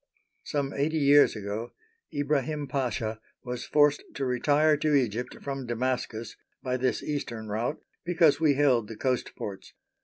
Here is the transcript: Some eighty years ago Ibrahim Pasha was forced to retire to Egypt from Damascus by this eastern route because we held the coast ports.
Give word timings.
Some 0.43 0.73
eighty 0.73 0.97
years 0.97 1.35
ago 1.35 1.73
Ibrahim 2.11 2.65
Pasha 2.67 3.19
was 3.43 3.65
forced 3.67 4.03
to 4.15 4.25
retire 4.25 4.75
to 4.77 4.95
Egypt 4.95 5.37
from 5.43 5.67
Damascus 5.67 6.35
by 6.63 6.75
this 6.77 7.03
eastern 7.03 7.49
route 7.49 7.83
because 8.03 8.39
we 8.39 8.55
held 8.55 8.87
the 8.87 8.95
coast 8.97 9.35
ports. 9.35 9.73